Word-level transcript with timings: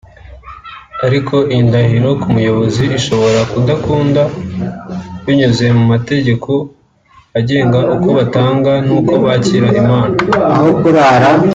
ariko 1.05 1.35
iyi 1.51 1.63
ndahiro 1.67 2.09
ku 2.21 2.27
muyobozi 2.35 2.83
ishobora 2.97 3.39
kudakunda 3.51 4.21
binyuze 5.23 5.65
mu 5.77 5.83
mategeko 5.93 6.51
agenga 7.37 7.79
uko 7.95 8.07
batanga 8.17 8.71
n’uko 8.87 9.13
bakira 9.25 9.67
impano 9.81 10.15